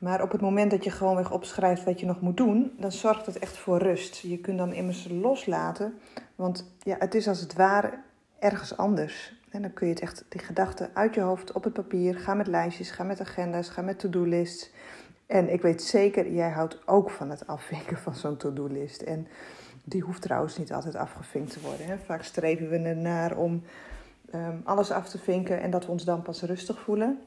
Maar 0.00 0.22
op 0.22 0.32
het 0.32 0.40
moment 0.40 0.70
dat 0.70 0.84
je 0.84 0.90
gewoon 0.90 1.16
weer 1.16 1.32
opschrijft 1.32 1.84
wat 1.84 2.00
je 2.00 2.06
nog 2.06 2.20
moet 2.20 2.36
doen, 2.36 2.72
dan 2.78 2.92
zorgt 2.92 3.26
het 3.26 3.38
echt 3.38 3.56
voor 3.56 3.78
rust. 3.78 4.16
Je 4.16 4.38
kunt 4.38 4.58
dan 4.58 4.72
immers 4.72 5.08
loslaten, 5.10 5.94
want 6.34 6.72
ja, 6.82 6.96
het 6.98 7.14
is 7.14 7.28
als 7.28 7.40
het 7.40 7.54
ware 7.54 7.98
ergens 8.38 8.76
anders. 8.76 9.34
En 9.50 9.62
dan 9.62 9.72
kun 9.72 9.88
je 9.88 9.94
echt, 9.94 10.24
die 10.28 10.40
gedachten 10.40 10.90
uit 10.92 11.14
je 11.14 11.20
hoofd 11.20 11.52
op 11.52 11.64
het 11.64 11.72
papier. 11.72 12.14
Ga 12.18 12.34
met 12.34 12.46
lijstjes, 12.46 12.90
ga 12.90 13.04
met 13.04 13.20
agenda's, 13.20 13.68
ga 13.68 13.82
met 13.82 13.98
to-do-lists. 13.98 14.70
En 15.26 15.52
ik 15.52 15.62
weet 15.62 15.82
zeker, 15.82 16.32
jij 16.32 16.50
houdt 16.50 16.78
ook 16.86 17.10
van 17.10 17.30
het 17.30 17.46
afvinken 17.46 17.98
van 17.98 18.14
zo'n 18.14 18.36
to-do-list. 18.36 19.02
En 19.02 19.28
die 19.84 20.02
hoeft 20.02 20.22
trouwens 20.22 20.58
niet 20.58 20.72
altijd 20.72 20.94
afgevinkt 20.94 21.52
te 21.52 21.60
worden. 21.60 21.86
Hè. 21.86 21.98
Vaak 21.98 22.22
streven 22.22 22.70
we 22.70 22.78
ernaar 22.78 23.36
om 23.36 23.62
um, 24.34 24.60
alles 24.64 24.90
af 24.90 25.08
te 25.08 25.18
vinken 25.18 25.60
en 25.60 25.70
dat 25.70 25.86
we 25.86 25.92
ons 25.92 26.04
dan 26.04 26.22
pas 26.22 26.42
rustig 26.42 26.80
voelen. 26.80 27.18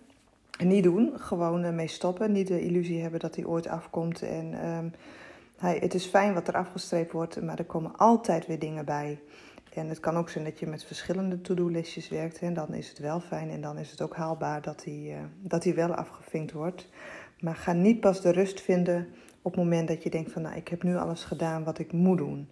Niet 0.59 0.83
doen, 0.83 1.13
gewoon 1.15 1.65
uh, 1.65 1.71
mee 1.71 1.87
stoppen. 1.87 2.31
Niet 2.31 2.47
de 2.47 2.61
illusie 2.61 3.01
hebben 3.01 3.19
dat 3.19 3.35
hij 3.35 3.45
ooit 3.45 3.67
afkomt. 3.67 4.21
En 4.21 4.67
um, 4.67 4.91
hij, 5.57 5.77
het 5.79 5.93
is 5.93 6.05
fijn 6.05 6.33
wat 6.33 6.47
er 6.47 6.53
afgestreept 6.53 7.11
wordt, 7.11 7.41
maar 7.41 7.59
er 7.59 7.65
komen 7.65 7.95
altijd 7.97 8.47
weer 8.47 8.59
dingen 8.59 8.85
bij. 8.85 9.19
En 9.73 9.89
het 9.89 9.99
kan 9.99 10.17
ook 10.17 10.29
zijn 10.29 10.43
dat 10.43 10.59
je 10.59 10.67
met 10.67 10.83
verschillende 10.83 11.41
to-do-listjes 11.41 12.09
werkt. 12.09 12.39
En 12.39 12.53
dan 12.53 12.73
is 12.73 12.89
het 12.89 12.99
wel 12.99 13.19
fijn 13.19 13.49
en 13.49 13.61
dan 13.61 13.77
is 13.77 13.91
het 13.91 14.01
ook 14.01 14.15
haalbaar 14.15 14.61
dat 14.61 14.83
hij, 14.83 15.03
uh, 15.07 15.17
dat 15.41 15.63
hij 15.63 15.75
wel 15.75 15.93
afgevinkt 15.93 16.51
wordt. 16.51 16.89
Maar 17.39 17.55
ga 17.55 17.73
niet 17.73 17.99
pas 17.99 18.21
de 18.21 18.31
rust 18.31 18.61
vinden 18.61 19.07
op 19.41 19.51
het 19.51 19.63
moment 19.63 19.87
dat 19.87 20.03
je 20.03 20.09
denkt 20.09 20.31
van 20.31 20.41
nou, 20.41 20.55
ik 20.55 20.67
heb 20.67 20.83
nu 20.83 20.97
alles 20.97 21.23
gedaan 21.23 21.63
wat 21.63 21.79
ik 21.79 21.91
moet 21.91 22.17
doen. 22.17 22.49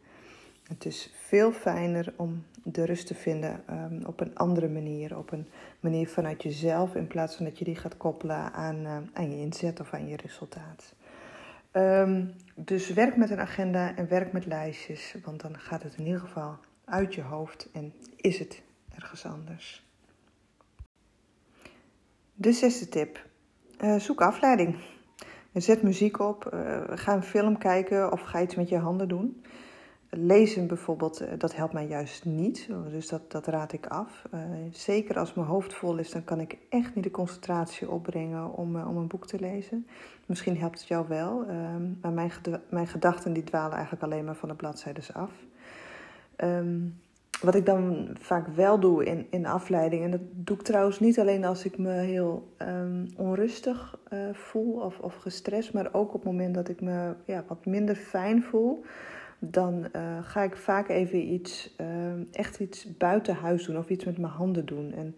Het 0.72 0.86
is 0.86 1.12
veel 1.14 1.52
fijner 1.52 2.14
om 2.16 2.46
de 2.64 2.86
rust 2.86 3.08
te 3.08 3.16
vinden 3.16 3.64
um, 3.70 4.06
op 4.06 4.20
een 4.20 4.36
andere 4.36 4.70
manier. 4.70 5.18
Op 5.18 5.32
een 5.32 5.48
manier 5.80 6.08
vanuit 6.08 6.44
jezelf 6.44 6.96
in 6.96 7.08
plaats 7.08 7.36
van 7.36 7.46
dat 7.46 7.58
je 7.58 7.66
die 7.66 7.76
gaat 7.76 7.98
koppelen 7.98 8.54
aan, 8.54 8.76
uh, 8.76 8.98
aan 9.14 9.32
je 9.32 9.38
inzet 9.38 9.80
of 9.80 9.94
aan 9.94 10.08
je 10.08 10.16
resultaat. 10.16 10.94
Um, 11.72 12.34
dus 12.56 12.94
werk 12.94 13.16
met 13.16 13.30
een 13.30 13.40
agenda 13.40 13.96
en 13.96 14.08
werk 14.08 14.32
met 14.32 14.46
lijstjes, 14.46 15.16
want 15.24 15.42
dan 15.42 15.60
gaat 15.60 15.84
het 15.84 15.96
in 15.98 16.06
ieder 16.06 16.22
geval 16.22 16.58
uit 16.86 17.16
je 17.16 17.22
hoofd 17.22 17.70
en 17.74 17.94
is 18.16 18.40
het 18.40 18.62
ergens 18.96 19.26
anders. 19.26 19.88
De 22.34 22.52
zesde 22.52 22.90
tip. 22.90 23.26
Uh, 23.82 23.96
zoek 23.96 24.22
afleiding. 24.22 24.76
Zet 25.54 25.82
muziek 25.82 26.20
op, 26.20 26.52
uh, 26.54 26.82
ga 26.90 27.14
een 27.14 27.24
film 27.24 27.58
kijken 27.58 28.12
of 28.12 28.22
ga 28.22 28.42
iets 28.42 28.56
met 28.56 28.70
je 28.70 28.78
handen 28.78 29.08
doen. 29.08 29.44
Lezen 30.14 30.68
bijvoorbeeld, 30.68 31.22
uh, 31.22 31.28
dat 31.38 31.56
helpt 31.56 31.74
mij 31.74 31.88
juist 31.88 32.26
niet, 32.26 32.70
dus 32.90 33.08
dat, 33.08 33.32
dat 33.32 33.48
raad 33.48 33.74
ik 33.74 33.88
af. 33.88 34.26
zeker 34.72 35.20
als 35.20 35.34
mijn 35.34 35.48
hoofd 35.48 35.74
vol 35.74 35.98
is, 35.98 36.12
dan 36.12 36.24
kan 36.24 36.40
ik 36.40 36.58
echt 36.70 36.96
niet 36.96 37.04
de 37.04 37.12
concentratie 37.12 37.90
opbrengen 37.90 38.54
om, 38.54 38.82
om 38.82 38.98
een 38.98 39.08
boek 39.08 39.28
te 39.28 39.40
lezen. 39.40 39.88
Misschien 40.26 40.58
helpt 40.58 40.80
het 40.80 40.88
jou 40.88 41.08
wel, 41.08 41.46
ehm, 41.48 41.82
maar 42.02 42.12
mijn, 42.12 42.32
mijn 42.70 42.88
gedachten 42.88 43.34
die 43.34 43.44
dwalen 43.44 43.74
eigenlijk 43.74 44.04
alleen 44.04 44.26
maar 44.26 44.36
van 44.36 44.50
de 44.50 44.56
bladzijden 44.56 45.04
af. 45.14 45.32
Um, 46.44 47.00
wat 47.42 47.56
ik 47.56 47.66
dan 47.66 48.10
vaak 48.20 48.48
wel 48.48 48.80
doe 48.80 49.06
in, 49.06 49.28
in 49.30 49.46
afleiding, 49.46 50.04
en 50.04 50.12
dat 50.12 50.22
doe 50.32 50.56
ik 50.56 50.64
trouwens 50.64 51.00
niet 51.00 51.20
alleen 51.20 51.46
als 51.46 51.66
ik 51.66 51.78
me 51.78 51.92
heel 51.92 52.54
um, 52.58 53.08
onrustig 53.16 54.00
voel 54.34 54.74
of, 54.74 55.00
of 55.00 55.16
gestrest, 55.16 55.74
maar 55.74 55.94
ook 55.94 56.14
op 56.14 56.24
het 56.24 56.32
moment 56.32 56.56
dat 56.56 56.70
ik 56.70 56.82
me 56.82 57.14
ja, 57.26 57.44
wat 57.48 57.66
minder 57.66 57.96
fijn 57.96 58.44
voel, 58.44 58.84
dan 59.44 59.88
uh, 59.96 60.18
ga 60.22 60.44
ik 60.44 60.56
vaak 60.56 60.90
even 60.90 61.34
iets, 61.34 61.76
uh, 61.82 61.88
echt 62.32 62.60
iets 62.60 62.98
buiten 62.98 63.36
huis 63.36 63.66
doen 63.66 63.78
of 63.78 63.90
iets 63.90 64.06
met 64.06 64.18
mijn 64.18 64.34
handen 64.34 64.66
doen. 64.66 64.94
En 64.94 65.16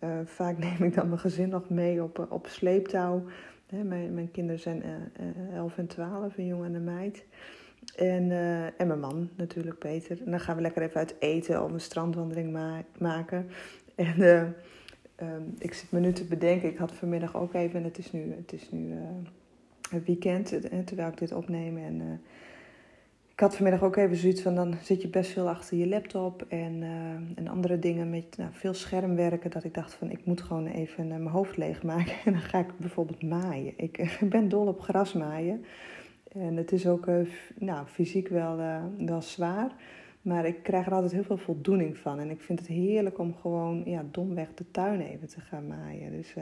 uh, 0.00 0.10
vaak 0.24 0.58
neem 0.64 0.82
ik 0.82 0.94
dan 0.94 1.08
mijn 1.08 1.20
gezin 1.20 1.48
nog 1.48 1.68
mee 1.68 2.02
op, 2.02 2.26
op 2.30 2.46
sleeptouw. 2.46 3.24
Mijn, 3.70 4.14
mijn 4.14 4.30
kinderen 4.30 4.60
zijn 4.60 4.82
11 5.52 5.78
en 5.78 5.86
12, 5.86 6.36
een 6.36 6.46
jongen 6.46 6.66
en 6.66 6.74
een 6.74 6.84
meid. 6.84 7.24
En, 7.96 8.30
en 8.76 8.86
mijn 8.86 9.00
man 9.00 9.28
natuurlijk, 9.36 9.78
Peter. 9.78 10.22
En 10.24 10.30
dan 10.30 10.40
gaan 10.40 10.56
we 10.56 10.62
lekker 10.62 10.82
even 10.82 10.96
uit 10.96 11.16
eten 11.18 11.64
of 11.64 11.72
een 11.72 11.80
strandwandeling 11.80 12.52
ma 12.52 12.84
maken. 12.98 13.46
En 13.94 14.22
um, 14.22 15.54
ik 15.58 15.74
zit 15.74 15.90
me 15.90 16.00
nu 16.00 16.12
te 16.12 16.24
bedenken, 16.24 16.68
ik 16.68 16.78
had 16.78 16.92
vanmiddag 16.92 17.36
ook 17.36 17.54
even, 17.54 17.78
en 17.78 17.84
het 17.84 17.98
is 17.98 18.12
nu, 18.12 18.34
het 18.34 18.52
is 18.52 18.70
nu 18.70 18.94
het 19.90 20.04
weekend, 20.04 20.48
terwijl 20.84 21.08
ik 21.08 21.18
dit 21.18 21.32
opneem. 21.32 21.76
En 21.76 22.20
ik 23.36 23.42
had 23.42 23.54
vanmiddag 23.54 23.82
ook 23.82 23.96
even 23.96 24.16
zoiets 24.16 24.42
van, 24.42 24.54
dan 24.54 24.74
zit 24.82 25.02
je 25.02 25.08
best 25.08 25.30
veel 25.30 25.48
achter 25.48 25.76
je 25.76 25.86
laptop 25.86 26.44
en, 26.48 26.82
en 27.34 27.48
andere 27.48 27.78
dingen 27.78 28.10
met 28.10 28.36
nou, 28.36 28.50
veel 28.52 28.74
schermwerken. 28.74 29.50
Dat 29.50 29.64
ik 29.64 29.74
dacht 29.74 29.94
van, 29.94 30.10
ik 30.10 30.24
moet 30.24 30.40
gewoon 30.40 30.66
even 30.66 31.08
mijn 31.08 31.26
hoofd 31.26 31.56
leegmaken. 31.56 32.14
En 32.24 32.32
dan 32.32 32.40
ga 32.40 32.58
ik 32.58 32.78
bijvoorbeeld 32.78 33.22
maaien. 33.22 33.72
Ik 33.76 34.16
ben 34.28 34.48
dol 34.48 34.66
op 34.66 34.80
grasmaaien. 34.80 35.64
En 36.32 36.56
het 36.56 36.72
is 36.72 36.86
ook 36.86 37.06
nou, 37.58 37.86
fysiek 37.86 38.28
wel, 38.28 38.56
wel 38.98 39.22
zwaar. 39.22 39.70
Maar 40.22 40.46
ik 40.46 40.62
krijg 40.62 40.86
er 40.86 40.92
altijd 40.92 41.12
heel 41.12 41.24
veel 41.24 41.38
voldoening 41.38 41.98
van. 41.98 42.18
En 42.18 42.30
ik 42.30 42.40
vind 42.40 42.58
het 42.58 42.68
heerlijk 42.68 43.18
om 43.18 43.34
gewoon 43.34 43.82
ja, 43.84 44.04
domweg 44.10 44.54
de 44.54 44.70
tuin 44.70 45.00
even 45.00 45.28
te 45.28 45.40
gaan 45.40 45.66
maaien. 45.66 46.10
Dus 46.10 46.34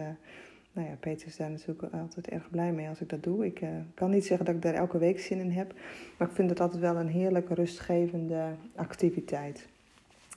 nou 0.75 0.89
ja, 0.89 0.95
Peter 1.01 1.27
is 1.27 1.37
daar 1.37 1.51
natuurlijk 1.51 1.95
altijd 1.95 2.29
erg 2.29 2.51
blij 2.51 2.73
mee 2.73 2.89
als 2.89 3.01
ik 3.01 3.09
dat 3.09 3.23
doe. 3.23 3.45
Ik 3.47 3.61
kan 3.95 4.11
niet 4.11 4.27
zeggen 4.27 4.47
dat 4.47 4.55
ik 4.55 4.63
daar 4.63 4.75
elke 4.75 4.99
week 4.99 5.21
zin 5.21 5.39
in 5.39 5.51
heb. 5.51 5.75
Maar 6.17 6.29
ik 6.29 6.35
vind 6.35 6.51
het 6.51 6.61
altijd 6.61 6.81
wel 6.81 6.97
een 6.97 7.09
heerlijke, 7.09 7.55
rustgevende 7.55 8.45
activiteit. 8.75 9.69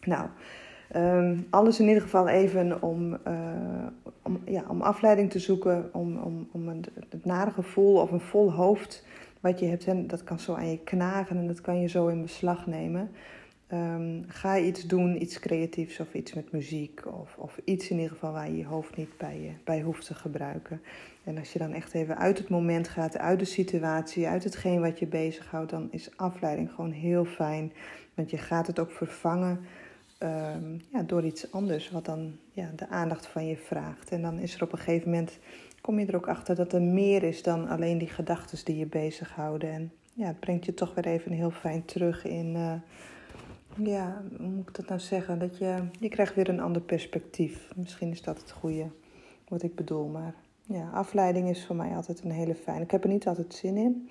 Nou, 0.03 0.27
um, 0.95 1.47
alles 1.49 1.79
in 1.79 1.87
ieder 1.87 2.01
geval 2.01 2.27
even 2.27 2.81
om, 2.81 3.17
om, 4.21 4.41
ja, 4.45 4.63
om 4.67 4.81
afleiding 4.81 5.31
te 5.31 5.39
zoeken. 5.39 5.89
Om, 5.93 6.17
om, 6.17 6.47
om 6.51 6.67
een, 6.67 6.85
het 7.09 7.25
nare 7.25 7.51
gevoel 7.51 8.01
of 8.01 8.11
een 8.11 8.19
vol 8.19 8.51
hoofd 8.51 9.05
wat 9.39 9.59
je 9.59 9.65
hebt. 9.65 9.85
En 9.85 10.07
dat 10.07 10.23
kan 10.23 10.39
zo 10.39 10.53
aan 10.53 10.69
je 10.69 10.79
knagen 10.83 11.37
en 11.37 11.47
dat 11.47 11.61
kan 11.61 11.79
je 11.81 11.87
zo 11.87 12.07
in 12.07 12.21
beslag 12.21 12.67
nemen. 12.67 13.09
Um, 13.73 14.23
ga 14.27 14.57
iets 14.57 14.83
doen, 14.83 15.21
iets 15.21 15.39
creatiefs 15.39 15.99
of 15.99 16.13
iets 16.13 16.33
met 16.33 16.51
muziek. 16.51 17.01
Of, 17.05 17.37
of 17.37 17.59
iets 17.63 17.89
in 17.89 17.95
ieder 17.95 18.11
geval 18.11 18.31
waar 18.31 18.49
je 18.49 18.57
je 18.57 18.65
hoofd 18.65 18.95
niet 18.95 19.17
bij, 19.17 19.39
je, 19.41 19.51
bij 19.63 19.81
hoeft 19.81 20.05
te 20.05 20.13
gebruiken. 20.13 20.81
En 21.23 21.37
als 21.37 21.53
je 21.53 21.59
dan 21.59 21.71
echt 21.71 21.93
even 21.93 22.17
uit 22.17 22.37
het 22.37 22.49
moment 22.49 22.87
gaat, 22.87 23.17
uit 23.17 23.39
de 23.39 23.45
situatie, 23.45 24.27
uit 24.27 24.43
hetgeen 24.43 24.81
wat 24.81 24.99
je 24.99 25.07
bezighoudt, 25.07 25.69
dan 25.69 25.87
is 25.91 26.17
afleiding 26.17 26.71
gewoon 26.71 26.91
heel 26.91 27.25
fijn. 27.25 27.73
Want 28.13 28.29
je 28.29 28.37
gaat 28.37 28.67
het 28.67 28.79
ook 28.79 28.91
vervangen 28.91 29.59
um, 30.23 30.81
ja, 30.91 31.03
door 31.05 31.23
iets 31.23 31.51
anders, 31.51 31.91
wat 31.91 32.05
dan 32.05 32.35
ja, 32.51 32.71
de 32.75 32.89
aandacht 32.89 33.27
van 33.27 33.47
je 33.47 33.57
vraagt. 33.57 34.11
En 34.11 34.21
dan 34.21 34.39
is 34.39 34.55
er 34.55 34.63
op 34.63 34.71
een 34.71 34.77
gegeven 34.77 35.09
moment 35.09 35.39
kom 35.81 35.99
je 35.99 36.05
er 36.05 36.15
ook 36.15 36.27
achter 36.27 36.55
dat 36.55 36.73
er 36.73 36.81
meer 36.81 37.23
is 37.23 37.43
dan 37.43 37.67
alleen 37.67 37.97
die 37.97 38.07
gedachten 38.07 38.65
die 38.65 38.77
je 38.77 38.85
bezighouden. 38.85 39.71
En 39.71 39.91
ja, 40.13 40.27
het 40.27 40.39
brengt 40.39 40.65
je 40.65 40.73
toch 40.73 40.93
weer 40.93 41.05
even 41.05 41.31
heel 41.31 41.51
fijn 41.51 41.85
terug 41.85 42.25
in, 42.25 42.55
uh, 42.55 42.73
ja, 43.83 44.23
hoe 44.37 44.47
moet 44.47 44.69
ik 44.69 44.75
dat 44.75 44.87
nou 44.87 44.99
zeggen? 44.99 45.39
Dat 45.39 45.57
je, 45.57 45.75
je 45.99 46.09
krijgt 46.09 46.35
weer 46.35 46.49
een 46.49 46.59
ander 46.59 46.81
perspectief. 46.81 47.71
Misschien 47.75 48.11
is 48.11 48.21
dat 48.21 48.37
het 48.37 48.51
goede 48.51 48.85
wat 49.47 49.63
ik 49.63 49.75
bedoel, 49.75 50.07
maar 50.07 50.35
ja, 50.63 50.89
afleiding 50.89 51.49
is 51.49 51.65
voor 51.65 51.75
mij 51.75 51.95
altijd 51.95 52.23
een 52.23 52.31
hele 52.31 52.55
fijne. 52.55 52.83
Ik 52.83 52.91
heb 52.91 53.03
er 53.03 53.09
niet 53.09 53.27
altijd 53.27 53.53
zin 53.53 53.77
in. 53.77 54.09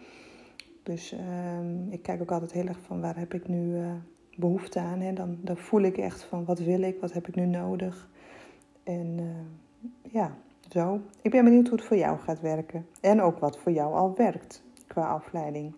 Dus 0.83 1.13
uh, 1.13 1.93
ik 1.93 2.03
kijk 2.03 2.21
ook 2.21 2.33
altijd 2.33 2.53
heel 2.53 2.67
erg 2.67 2.81
van 2.81 3.01
waar 3.01 3.19
heb 3.19 3.35
ik 3.35 3.49
nu 3.49 3.77
uh, 3.77 3.91
behoefte 4.37 4.79
aan. 4.81 5.01
Hè? 5.01 5.13
Dan, 5.13 5.39
dan 5.41 5.57
voel 5.57 5.83
ik 5.83 5.99
echt 5.99 6.23
van 6.23 6.45
wat 6.45 6.59
wil 6.59 6.83
ik, 6.83 7.01
wat 7.01 7.13
heb 7.13 7.29
ik 7.29 7.35
nu 7.35 7.47
nodig. 7.47 8.09
En 8.85 9.17
uh, 9.21 10.13
ja, 10.13 10.37
zo, 10.69 11.01
ik 11.23 11.31
ben 11.31 11.45
benieuwd 11.45 11.69
hoe 11.69 11.77
het 11.79 11.87
voor 11.87 11.97
jou 11.97 12.19
gaat 12.19 12.41
werken. 12.41 12.87
En 13.01 13.21
ook 13.21 13.39
wat 13.39 13.59
voor 13.59 13.73
jou 13.73 13.95
al 13.95 14.15
werkt 14.17 14.63
qua 14.87 15.09
afleiding. 15.09 15.75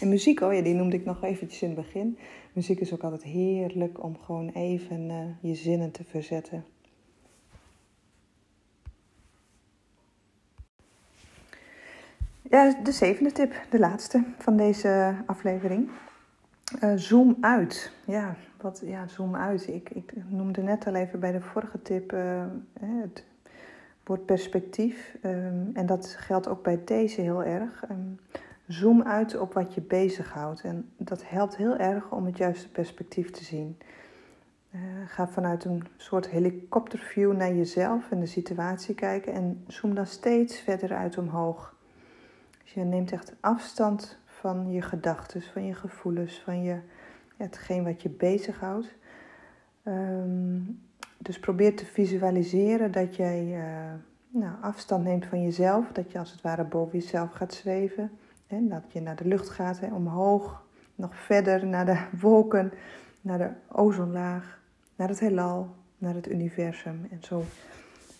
En 0.00 0.08
muziek, 0.08 0.40
oh 0.40 0.54
ja, 0.54 0.62
die 0.62 0.74
noemde 0.74 0.96
ik 0.96 1.04
nog 1.04 1.22
eventjes 1.22 1.62
in 1.62 1.68
het 1.68 1.76
begin. 1.76 2.18
Muziek 2.52 2.80
is 2.80 2.92
ook 2.92 3.02
altijd 3.02 3.22
heerlijk 3.22 4.02
om 4.02 4.18
gewoon 4.18 4.48
even 4.48 5.00
uh, 5.10 5.24
je 5.40 5.54
zinnen 5.54 5.90
te 5.90 6.04
verzetten. 6.04 6.64
Ja, 12.50 12.74
de 12.82 12.92
zevende 12.92 13.32
tip, 13.32 13.66
de 13.70 13.78
laatste 13.78 14.24
van 14.38 14.56
deze 14.56 15.14
aflevering. 15.26 15.90
Uh, 16.82 16.92
zoom 16.94 17.36
uit. 17.40 17.92
Ja, 18.06 18.36
wat, 18.60 18.82
ja, 18.84 19.06
zoom 19.06 19.36
uit. 19.36 19.68
Ik, 19.68 19.90
ik 19.90 20.12
noemde 20.28 20.62
net 20.62 20.86
al 20.86 20.94
even 20.94 21.20
bij 21.20 21.32
de 21.32 21.40
vorige 21.40 21.82
tip 21.82 22.12
uh, 22.12 22.44
het 22.80 23.24
wordt 24.04 24.24
perspectief. 24.24 25.16
Um, 25.24 25.70
en 25.72 25.86
dat 25.86 26.16
geldt 26.18 26.48
ook 26.48 26.62
bij 26.62 26.80
deze 26.84 27.20
heel 27.20 27.44
erg. 27.44 27.84
Um, 27.90 28.18
zoom 28.68 29.02
uit 29.02 29.38
op 29.38 29.52
wat 29.52 29.74
je 29.74 29.80
bezighoudt. 29.80 30.60
En 30.60 30.90
dat 30.96 31.28
helpt 31.28 31.56
heel 31.56 31.76
erg 31.76 32.10
om 32.12 32.26
het 32.26 32.36
juiste 32.36 32.68
perspectief 32.68 33.30
te 33.30 33.44
zien. 33.44 33.78
Uh, 34.70 34.80
ga 35.06 35.28
vanuit 35.28 35.64
een 35.64 35.86
soort 35.96 36.28
helikopterview 36.28 37.32
naar 37.32 37.54
jezelf 37.54 38.10
en 38.10 38.20
de 38.20 38.26
situatie 38.26 38.94
kijken. 38.94 39.32
En 39.32 39.64
zoom 39.66 39.94
dan 39.94 40.06
steeds 40.06 40.60
verder 40.60 40.94
uit 40.94 41.18
omhoog. 41.18 41.76
Dus 42.62 42.72
je 42.72 42.80
neemt 42.80 43.12
echt 43.12 43.34
afstand 43.40 44.18
van 44.24 44.70
je 44.70 44.82
gedachten, 44.82 45.42
van 45.42 45.66
je 45.66 45.74
gevoelens, 45.74 46.40
van 46.40 46.62
je, 46.62 46.78
hetgeen 47.36 47.84
wat 47.84 48.02
je 48.02 48.08
bezighoudt. 48.08 48.94
Ehm, 49.82 50.60
dus 51.18 51.40
probeer 51.40 51.76
te 51.76 51.86
visualiseren 51.86 52.92
dat 52.92 53.16
jij 53.16 53.44
uh, 53.44 53.94
nou, 54.28 54.54
afstand 54.60 55.04
neemt 55.04 55.26
van 55.26 55.42
jezelf. 55.42 55.92
Dat 55.92 56.12
je 56.12 56.18
als 56.18 56.30
het 56.30 56.40
ware 56.40 56.64
boven 56.64 56.98
jezelf 56.98 57.32
gaat 57.32 57.54
zweven. 57.54 58.10
En 58.48 58.68
dat 58.68 58.92
je 58.92 59.00
naar 59.00 59.16
de 59.16 59.28
lucht 59.28 59.48
gaat, 59.48 59.80
hè, 59.80 59.94
omhoog, 59.94 60.64
nog 60.94 61.16
verder 61.16 61.66
naar 61.66 61.86
de 61.86 61.98
wolken, 62.20 62.72
naar 63.20 63.38
de 63.38 63.50
ozonlaag, 63.68 64.60
naar 64.96 65.08
het 65.08 65.20
heelal, 65.20 65.74
naar 65.98 66.14
het 66.14 66.28
universum. 66.28 67.06
En 67.10 67.22
zo 67.22 67.44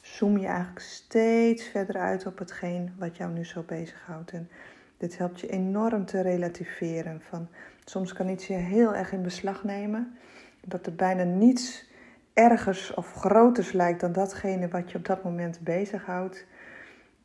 zoom 0.02 0.38
je 0.38 0.46
eigenlijk 0.46 0.80
steeds 0.80 1.64
verder 1.64 1.96
uit 1.96 2.26
op 2.26 2.38
hetgeen 2.38 2.94
wat 2.98 3.16
jou 3.16 3.32
nu 3.32 3.44
zo 3.44 3.62
bezighoudt. 3.66 4.30
En 4.30 4.48
dit 4.96 5.18
helpt 5.18 5.40
je 5.40 5.48
enorm 5.48 6.04
te 6.04 6.20
relativeren. 6.20 7.20
Van, 7.20 7.48
soms 7.84 8.12
kan 8.12 8.28
iets 8.28 8.46
je 8.46 8.54
heel 8.54 8.94
erg 8.94 9.12
in 9.12 9.22
beslag 9.22 9.64
nemen. 9.64 10.16
Dat 10.60 10.86
er 10.86 10.94
bijna 10.94 11.22
niets 11.22 11.86
ergers 12.32 12.94
of 12.94 13.12
groters 13.12 13.72
lijkt 13.72 14.00
dan 14.00 14.12
datgene 14.12 14.68
wat 14.68 14.90
je 14.90 14.98
op 14.98 15.06
dat 15.06 15.24
moment 15.24 15.60
bezighoudt. 15.60 16.46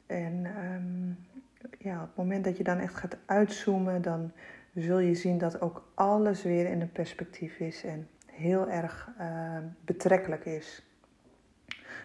En 0.05 0.45
ehm, 0.45 1.32
ja, 1.79 2.01
op 2.01 2.07
het 2.07 2.15
moment 2.15 2.43
dat 2.43 2.57
je 2.57 2.63
dan 2.63 2.77
echt 2.77 2.95
gaat 2.95 3.17
uitzoomen, 3.25 4.01
dan 4.01 4.31
zul 4.73 4.99
je 4.99 5.15
zien 5.15 5.37
dat 5.37 5.61
ook 5.61 5.91
alles 5.93 6.43
weer 6.43 6.65
in 6.65 6.81
een 6.81 6.91
perspectief 6.91 7.59
is 7.59 7.83
en 7.83 8.07
heel 8.25 8.69
erg 8.69 9.09
uh, 9.19 9.57
betrekkelijk 9.85 10.45
is. 10.45 10.83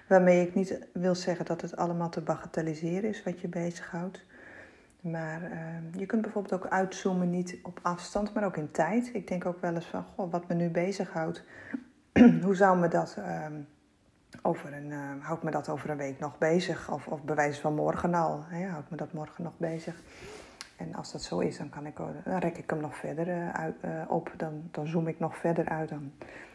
Waarmee 0.08 0.46
ik 0.46 0.54
niet 0.54 0.88
wil 0.92 1.14
zeggen 1.14 1.44
dat 1.44 1.60
het 1.60 1.76
allemaal 1.76 2.08
te 2.08 2.20
bagatelliseren 2.20 3.08
is 3.08 3.22
wat 3.22 3.40
je 3.40 3.48
bezighoudt. 3.48 4.26
Maar 5.00 5.42
uh, 5.42 6.00
je 6.00 6.06
kunt 6.06 6.22
bijvoorbeeld 6.22 6.54
ook 6.54 6.70
uitzoomen, 6.70 7.30
niet 7.30 7.58
op 7.62 7.78
afstand, 7.82 8.34
maar 8.34 8.44
ook 8.44 8.56
in 8.56 8.70
tijd. 8.70 9.10
Ik 9.12 9.28
denk 9.28 9.46
ook 9.46 9.60
wel 9.60 9.74
eens 9.74 9.86
van, 9.86 10.04
goh, 10.04 10.30
wat 10.30 10.48
me 10.48 10.54
nu 10.54 10.68
bezighoudt, 10.68 11.44
hoe 12.44 12.54
zou 12.54 12.78
me 12.78 12.88
dat 12.88 13.16
uh, 13.18 13.46
over 14.42 14.72
een, 14.72 14.90
uh, 14.90 14.98
houdt 15.20 15.42
me 15.42 15.50
dat 15.50 15.68
over 15.68 15.90
een 15.90 15.96
week 15.96 16.18
nog 16.18 16.38
bezig? 16.38 16.90
Of, 16.90 17.06
of 17.06 17.22
bewijs 17.22 17.58
van 17.58 17.74
morgen 17.74 18.14
al, 18.14 18.44
hè? 18.46 18.66
houdt 18.66 18.90
me 18.90 18.96
dat 18.96 19.12
morgen 19.12 19.44
nog 19.44 19.56
bezig? 19.56 20.02
En 20.76 20.94
als 20.94 21.12
dat 21.12 21.22
zo 21.22 21.38
is, 21.38 21.58
dan, 21.58 21.68
kan 21.68 21.86
ik, 21.86 21.96
dan 21.96 22.38
rek 22.38 22.58
ik 22.58 22.70
hem 22.70 22.80
nog 22.80 22.96
verder 22.96 23.26
uh, 23.26 24.02
op. 24.08 24.32
Dan, 24.36 24.68
dan 24.70 24.86
zoom 24.86 25.08
ik 25.08 25.18
nog 25.18 25.36
verder 25.36 25.68
uit. 25.68 25.88
Dan 25.88 26.12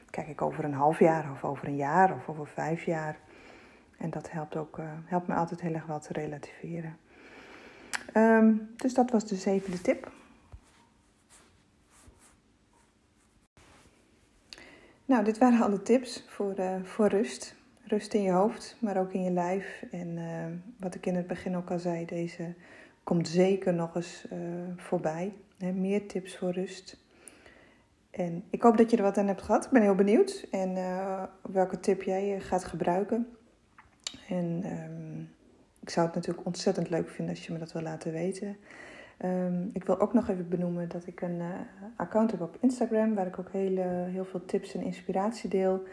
kijk 0.09 0.27
ik 0.27 0.41
over 0.41 0.63
een 0.63 0.73
half 0.73 0.99
jaar 0.99 1.31
of 1.31 1.43
over 1.43 1.67
een 1.67 1.75
jaar 1.75 2.13
of 2.15 2.29
over 2.29 2.47
vijf 2.47 2.83
jaar. 2.83 3.17
En 3.97 4.09
dat 4.09 4.31
helpt, 4.31 4.55
ook, 4.55 4.79
helpt 5.05 5.27
me 5.27 5.35
altijd 5.35 5.61
heel 5.61 5.73
erg 5.73 5.85
wel 5.85 5.99
te 5.99 6.13
relativeren. 6.13 6.97
Um, 8.13 8.73
dus 8.75 8.93
dat 8.93 9.11
was 9.11 9.25
de 9.25 9.35
zevende 9.35 9.81
tip. 9.81 10.11
Nou, 15.05 15.23
dit 15.23 15.37
waren 15.37 15.61
alle 15.61 15.81
tips 15.81 16.25
voor, 16.27 16.55
voor 16.83 17.07
rust. 17.07 17.55
Rust 17.93 18.13
in 18.13 18.21
je 18.21 18.31
hoofd, 18.31 18.77
maar 18.79 18.97
ook 18.97 19.13
in 19.13 19.23
je 19.23 19.31
lijf. 19.31 19.85
En 19.91 20.17
wat 20.79 20.95
ik 20.95 21.05
in 21.05 21.15
het 21.15 21.27
begin 21.27 21.55
ook 21.57 21.71
al 21.71 21.79
zei, 21.79 22.05
deze 22.05 22.53
komt 23.03 23.27
zeker 23.27 23.73
nog 23.73 23.95
eens 23.95 24.25
uh, 24.33 24.39
voorbij. 24.75 25.33
Meer 25.73 26.07
tips 26.07 26.37
voor 26.37 26.51
rust. 26.51 26.97
En 28.11 28.43
ik 28.49 28.61
hoop 28.61 28.77
dat 28.77 28.91
je 28.91 28.97
er 28.97 29.03
wat 29.03 29.17
aan 29.17 29.27
hebt 29.27 29.41
gehad. 29.41 29.65
Ik 29.65 29.71
ben 29.71 29.81
heel 29.81 29.95
benieuwd. 29.95 30.47
En 30.51 30.75
uh, 30.75 31.23
welke 31.41 31.79
tip 31.79 32.01
jij 32.01 32.35
eh, 32.35 32.41
gaat 32.41 32.63
gebruiken. 32.63 33.27
En 34.27 34.63
um, 34.65 35.29
ik 35.79 35.89
zou 35.89 36.05
het 36.05 36.15
natuurlijk 36.15 36.45
ontzettend 36.45 36.89
leuk 36.89 37.09
vinden 37.09 37.35
als 37.35 37.45
je 37.45 37.53
me 37.53 37.59
dat 37.59 37.71
wil 37.71 37.81
laten 37.81 38.11
weten. 38.11 38.57
Um, 39.25 39.69
ik 39.73 39.83
wil 39.83 39.99
ook 39.99 40.13
nog 40.13 40.29
even 40.29 40.49
benoemen 40.49 40.89
dat 40.89 41.07
ik 41.07 41.21
een 41.21 41.41
account 41.95 42.31
heb 42.31 42.41
op 42.41 42.57
Instagram. 42.59 43.15
Waar 43.15 43.27
ik 43.27 43.39
ook 43.39 43.51
hele, 43.51 43.81
heel 44.09 44.25
veel 44.25 44.45
tips 44.45 44.73
en 44.73 44.81
inspiratie 44.81 45.49
deel. 45.49 45.83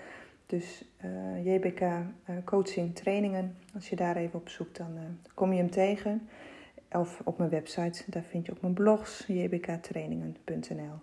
Dus 0.51 0.85
uh, 1.05 1.45
JBK 1.45 1.81
uh, 1.81 1.97
coaching 2.45 2.95
trainingen. 2.95 3.57
Als 3.75 3.89
je 3.89 3.97
daar 3.97 4.17
even 4.17 4.39
op 4.39 4.49
zoekt, 4.49 4.77
dan 4.77 4.99
kom 5.35 5.53
je 5.53 5.59
hem 5.59 5.71
tegen. 5.71 6.29
Of 6.93 7.21
op 7.25 7.39
mijn 7.39 7.51
website, 7.51 8.03
daar 8.07 8.23
vind 8.23 8.47
je 8.47 8.53
ook 8.53 8.61
mijn 8.61 8.75
blogs, 8.75 9.25
jbktrainingen.nl. 9.27 10.75
Um, 10.83 11.01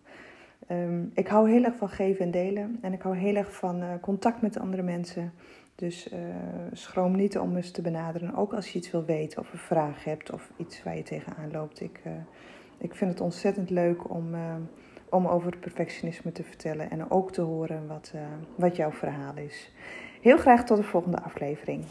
ehm, 0.68 1.04
ik 1.14 1.28
hou 1.28 1.50
heel 1.50 1.64
erg 1.64 1.76
van 1.76 1.90
geven 1.90 2.26
en 2.26 2.32
delen. 2.32 2.78
En 2.82 2.94
ik 2.94 3.02
hou 3.02 3.18
heel 3.18 3.36
erg 3.36 3.56
van 3.56 4.00
contact 4.02 4.42
met 4.42 4.60
andere 4.60 4.84
mensen. 4.84 5.34
Dus 5.76 6.10
schroom 6.72 7.16
niet 7.16 7.38
om 7.38 7.56
eens 7.56 7.72
te 7.72 7.82
benaderen. 7.82 8.36
Ook 8.36 8.54
als 8.54 8.72
je 8.72 8.78
iets 8.78 8.92
wil 8.92 9.06
weten 9.06 9.40
of 9.40 9.54
een 9.54 9.60
vraag 9.60 10.04
hebt 10.04 10.32
of 10.32 10.52
iets 10.58 10.84
waar 10.84 10.96
je 10.96 11.04
tegenaan 11.04 11.52
loopt. 11.52 11.82
Ik, 11.82 12.02
ik 12.78 12.96
vind 12.96 13.12
het 13.12 13.22
ontzettend 13.22 13.70
leuk 13.70 14.10
om, 14.10 14.36
om 15.10 15.28
over 15.28 15.58
perfectionisme 15.58 16.32
te 16.32 16.44
vertellen. 16.44 16.90
En 16.92 17.12
ook 17.12 17.32
te 17.32 17.42
horen 17.42 17.88
wat, 17.88 18.14
wat 18.56 18.76
jouw 18.76 18.92
verhaal 18.92 19.36
is. 19.36 19.72
Heel 20.22 20.38
graag 20.38 20.64
tot 20.64 20.78
de 20.78 20.84
volgende 20.84 21.22
aflevering. 21.22 21.86